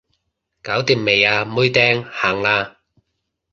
[0.63, 2.79] 搞掂未啊妹釘，行啦